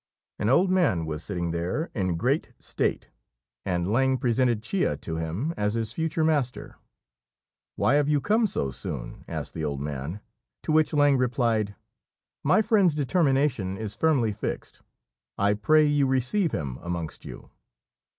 An 0.39 0.49
old 0.49 0.71
man 0.71 1.05
was 1.05 1.23
sitting 1.23 1.51
there 1.51 1.91
in 1.93 2.17
great 2.17 2.53
state, 2.57 3.11
and 3.67 3.87
Lang 3.91 4.17
presented 4.17 4.63
Chia 4.63 4.97
to 4.97 5.17
him 5.17 5.53
as 5.55 5.75
his 5.75 5.93
future 5.93 6.23
master. 6.23 6.77
"Why 7.75 7.93
have 7.93 8.09
you 8.09 8.19
come 8.19 8.47
so 8.47 8.71
soon?" 8.71 9.23
asked 9.27 9.53
the 9.53 9.63
old 9.63 9.79
man; 9.79 10.19
to 10.63 10.71
which 10.71 10.91
Lang 10.91 11.17
replied, 11.17 11.75
"My 12.43 12.63
friend's 12.63 12.95
determination 12.95 13.77
is 13.77 13.93
firmly 13.93 14.31
fixed: 14.33 14.81
I 15.37 15.53
pray 15.53 15.85
you 15.85 16.07
receive 16.07 16.51
him 16.51 16.79
amongst 16.81 17.23
you." 17.23 17.51